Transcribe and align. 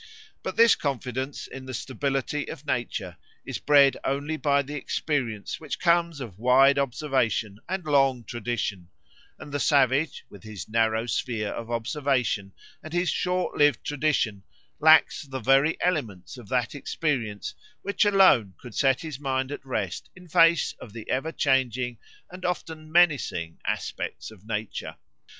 But 0.41 0.55
this 0.57 0.73
confidence 0.73 1.45
in 1.45 1.67
the 1.67 1.75
stability 1.75 2.49
of 2.49 2.65
nature 2.65 3.17
is 3.45 3.59
bred 3.59 3.97
only 4.03 4.35
by 4.35 4.63
the 4.63 4.73
experience 4.73 5.59
which 5.59 5.77
comes 5.77 6.19
of 6.19 6.39
wide 6.39 6.79
observation 6.79 7.59
and 7.69 7.85
long 7.85 8.23
tradition; 8.23 8.89
and 9.37 9.51
the 9.51 9.59
savage, 9.59 10.23
with 10.27 10.41
his 10.41 10.67
narrow 10.67 11.05
sphere 11.05 11.49
of 11.49 11.69
observation 11.69 12.51
and 12.81 12.93
his 12.93 13.11
short 13.11 13.55
lived 13.55 13.83
tradition, 13.85 14.41
lacks 14.79 15.21
the 15.21 15.37
very 15.37 15.77
elements 15.79 16.35
of 16.35 16.49
that 16.49 16.73
experience 16.73 17.53
which 17.83 18.03
alone 18.03 18.55
could 18.59 18.73
set 18.73 19.01
his 19.01 19.19
mind 19.19 19.51
at 19.51 19.63
rest 19.63 20.09
in 20.15 20.27
face 20.27 20.73
of 20.79 20.93
the 20.93 21.07
ever 21.11 21.31
changing 21.31 21.99
and 22.31 22.43
often 22.43 22.91
menacing 22.91 23.59
aspects 23.67 24.31
of 24.31 24.47
nature. 24.47 24.95